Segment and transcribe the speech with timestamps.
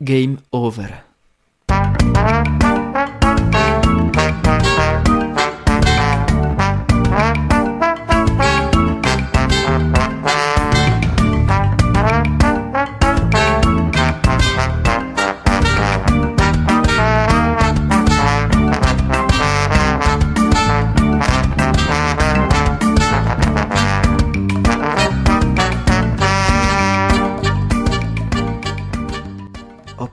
[0.00, 1.07] Game over.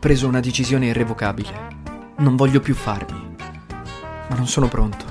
[0.06, 1.50] Preso una decisione irrevocabile.
[2.18, 3.36] Non voglio più farmi.
[4.30, 5.04] Ma non sono pronto.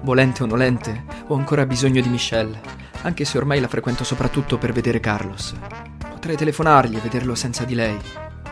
[0.00, 2.58] Volente o nolente, ho ancora bisogno di Michelle,
[3.02, 5.54] anche se ormai la frequento soprattutto per vedere Carlos.
[6.08, 7.98] Potrei telefonargli e vederlo senza di lei,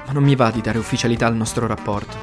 [0.04, 2.18] ma non mi va di dare ufficialità al nostro rapporto.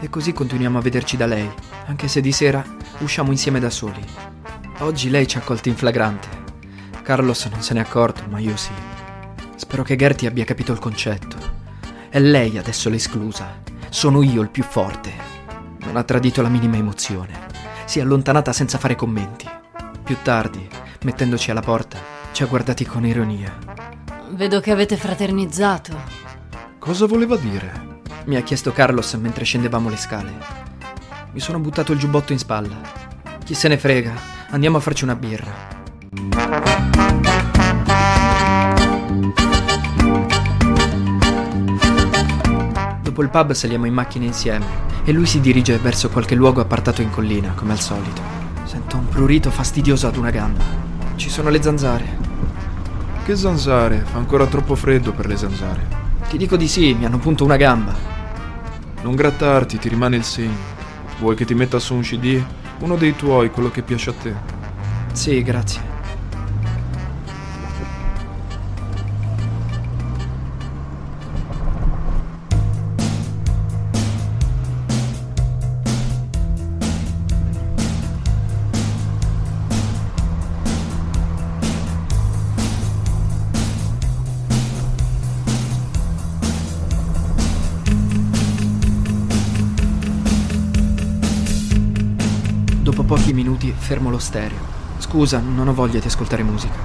[0.00, 1.50] E così continuiamo a vederci da lei,
[1.86, 2.62] anche se di sera
[2.98, 4.04] usciamo insieme da soli.
[4.80, 6.28] Oggi lei ci ha colti in flagrante.
[7.02, 8.72] Carlos non se n'è accorto, ma io sì.
[9.56, 11.57] Spero che Gertie abbia capito il concetto.
[12.10, 13.60] È lei adesso l'esclusa.
[13.90, 15.12] Sono io il più forte.
[15.80, 17.46] Non ha tradito la minima emozione.
[17.84, 19.46] Si è allontanata senza fare commenti.
[20.04, 20.66] Più tardi,
[21.02, 21.98] mettendoci alla porta,
[22.32, 23.54] ci ha guardati con ironia.
[24.30, 25.96] Vedo che avete fraternizzato.
[26.78, 28.00] Cosa voleva dire?
[28.24, 30.32] Mi ha chiesto Carlos mentre scendevamo le scale.
[31.32, 32.80] Mi sono buttato il giubbotto in spalla.
[33.44, 34.14] Chi se ne frega,
[34.48, 36.67] andiamo a farci una birra.
[43.18, 44.64] Dopo il pub saliamo in macchina insieme
[45.02, 48.22] e lui si dirige verso qualche luogo appartato in collina, come al solito.
[48.62, 50.62] Sento un prurito fastidioso ad una gamba.
[51.16, 52.16] Ci sono le zanzare.
[53.24, 54.04] Che zanzare?
[54.08, 55.84] Fa ancora troppo freddo per le zanzare.
[56.28, 57.92] Ti dico di sì, mi hanno punto una gamba.
[59.02, 60.54] Non grattarti, ti rimane il segno.
[61.18, 62.40] Vuoi che ti metta su un CD?
[62.78, 64.32] Uno dei tuoi, quello che piace a te.
[65.10, 65.97] Sì, grazie.
[93.08, 94.58] Pochi minuti fermo lo stereo.
[94.98, 96.76] Scusa, non ho voglia di ascoltare musica.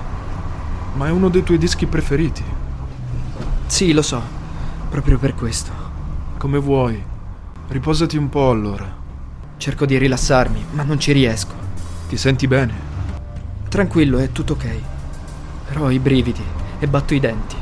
[0.93, 2.41] Ma è uno dei tuoi dischi preferiti.
[3.65, 4.21] Sì, lo so.
[4.89, 5.71] Proprio per questo.
[6.37, 7.03] Come vuoi.
[7.67, 8.89] Riposati un po' allora.
[9.57, 11.55] Cerco di rilassarmi, ma non ci riesco.
[12.07, 12.73] Ti senti bene?
[13.67, 14.67] Tranquillo, è tutto ok.
[15.67, 16.43] Però ho i brividi
[16.79, 17.57] e batto i denti.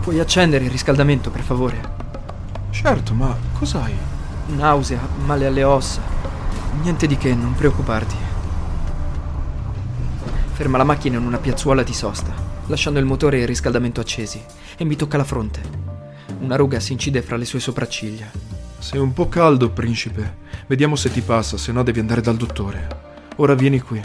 [0.00, 1.92] Puoi accendere il riscaldamento, per favore?
[2.70, 3.92] Certo, ma cos'hai?
[4.56, 6.19] Nausea, male alle ossa.
[6.82, 8.16] Niente di che, non preoccuparti.
[10.52, 12.32] Ferma la macchina in una piazzuola di sosta,
[12.66, 14.42] lasciando il motore e il riscaldamento accesi,
[14.76, 15.60] e mi tocca la fronte.
[16.40, 18.30] Una ruga si incide fra le sue sopracciglia.
[18.78, 20.36] Sei un po' caldo, principe.
[20.66, 22.88] Vediamo se ti passa, se no devi andare dal dottore.
[23.36, 24.00] Ora vieni qui.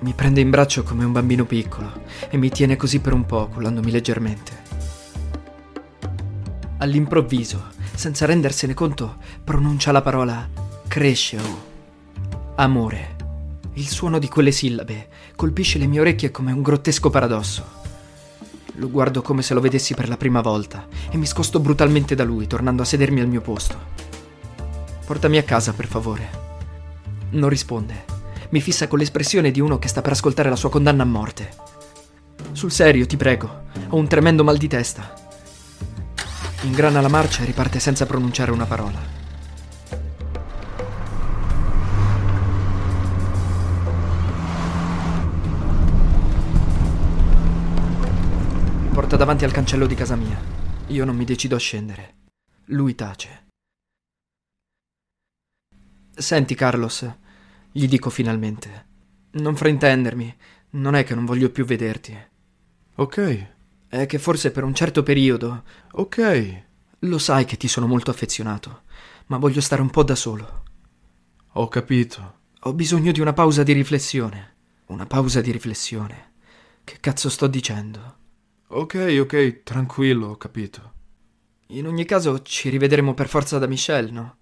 [0.00, 3.48] Mi prende in braccio come un bambino piccolo e mi tiene così per un po',
[3.48, 4.52] cullandomi leggermente.
[6.78, 10.48] All'improvviso, senza rendersene conto, pronuncia la parola
[10.88, 11.70] cresceo.
[12.56, 13.16] Amore.
[13.74, 17.64] Il suono di quelle sillabe colpisce le mie orecchie come un grottesco paradosso.
[18.74, 22.24] Lo guardo come se lo vedessi per la prima volta e mi scosto brutalmente da
[22.24, 23.78] lui, tornando a sedermi al mio posto.
[25.06, 26.30] Portami a casa, per favore.
[27.30, 28.04] Non risponde.
[28.50, 31.48] Mi fissa con l'espressione di uno che sta per ascoltare la sua condanna a morte.
[32.52, 35.10] Sul serio, ti prego, ho un tremendo mal di testa.
[36.64, 39.21] Ingrana la marcia e riparte senza pronunciare una parola.
[49.22, 50.36] Davanti al cancello di casa mia.
[50.88, 52.14] Io non mi decido a scendere.
[52.66, 53.46] Lui tace.
[56.12, 57.08] Senti, Carlos,
[57.70, 58.86] gli dico finalmente.
[59.34, 60.36] Non fraintendermi,
[60.70, 62.18] non è che non voglio più vederti.
[62.96, 63.46] Ok,
[63.86, 66.62] È che forse per un certo periodo ok.
[66.98, 68.82] lo sai che ti sono molto affezionato,
[69.26, 70.64] ma voglio stare un po' da solo.
[71.52, 72.40] Ho capito.
[72.62, 74.54] Ho bisogno di una pausa di riflessione.
[74.86, 76.32] Una pausa di riflessione.
[76.82, 78.18] Che cazzo sto dicendo?
[78.74, 80.92] Ok, ok, tranquillo, ho capito.
[81.68, 84.36] In ogni caso ci rivedremo per forza da Michelle, no?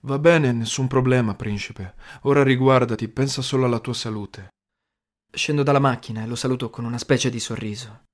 [0.00, 1.94] Va bene, nessun problema, principe.
[2.22, 4.48] Ora riguardati, pensa solo alla tua salute.
[5.30, 8.04] Scendo dalla macchina e lo saluto con una specie di sorriso.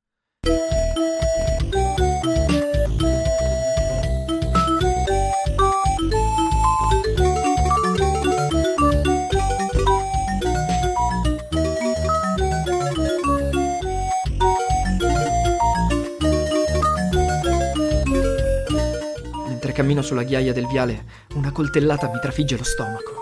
[19.92, 21.04] Cammino sulla ghiaia del viale,
[21.34, 23.20] una coltellata mi trafigge lo stomaco.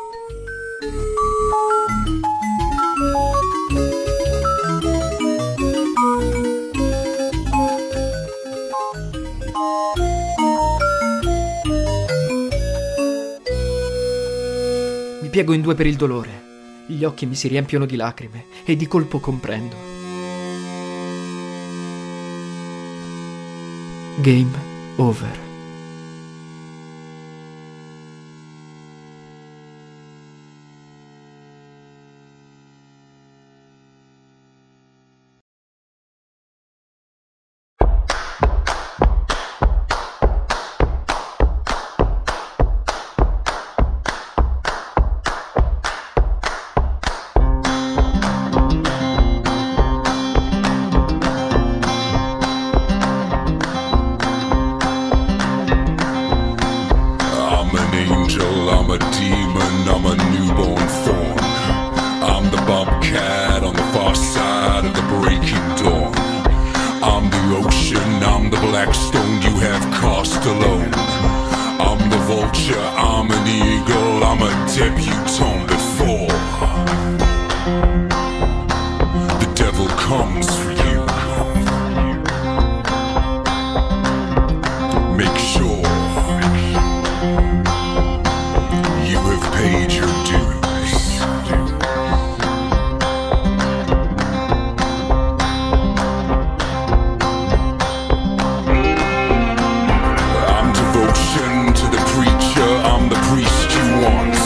[15.21, 16.49] Mi piego in due per il dolore.
[16.87, 19.77] Gli occhi mi si riempiono di lacrime e di colpo comprendo.
[24.21, 24.51] Game
[24.97, 25.50] over.
[68.51, 70.91] The black stone you have cast alone.
[71.81, 75.90] I'm the vulture, I'm an eagle, I'm a debutante
[101.21, 104.37] devotion to the preacher, I'm the priest you want.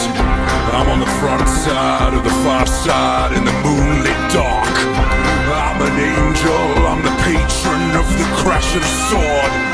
[0.74, 4.74] I'm on the front side of the far side in the moonlit dark.
[5.54, 9.73] I'm an angel, I'm the patron of the crash of sword.